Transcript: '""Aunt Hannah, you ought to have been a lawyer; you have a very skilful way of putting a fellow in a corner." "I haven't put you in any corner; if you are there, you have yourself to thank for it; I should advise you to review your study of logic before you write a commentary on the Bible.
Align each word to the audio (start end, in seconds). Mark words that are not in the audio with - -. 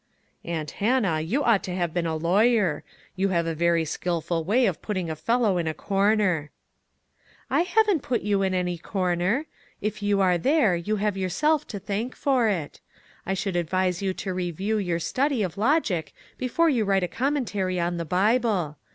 '""Aunt 0.43 0.71
Hannah, 0.81 1.21
you 1.21 1.43
ought 1.43 1.61
to 1.65 1.75
have 1.75 1.93
been 1.93 2.07
a 2.07 2.15
lawyer; 2.15 2.83
you 3.15 3.29
have 3.29 3.45
a 3.45 3.53
very 3.53 3.85
skilful 3.85 4.43
way 4.43 4.65
of 4.65 4.81
putting 4.81 5.11
a 5.11 5.15
fellow 5.15 5.59
in 5.59 5.67
a 5.67 5.75
corner." 5.75 6.49
"I 7.51 7.61
haven't 7.61 8.01
put 8.01 8.21
you 8.23 8.41
in 8.41 8.55
any 8.55 8.79
corner; 8.79 9.45
if 9.79 10.01
you 10.01 10.19
are 10.19 10.39
there, 10.39 10.75
you 10.75 10.95
have 10.95 11.17
yourself 11.17 11.67
to 11.67 11.77
thank 11.77 12.15
for 12.15 12.47
it; 12.47 12.81
I 13.27 13.35
should 13.35 13.55
advise 13.55 14.01
you 14.01 14.11
to 14.15 14.33
review 14.33 14.79
your 14.79 14.97
study 14.97 15.43
of 15.43 15.55
logic 15.55 16.15
before 16.35 16.67
you 16.67 16.83
write 16.83 17.03
a 17.03 17.07
commentary 17.07 17.79
on 17.79 17.97
the 17.97 18.03
Bible. 18.05 18.77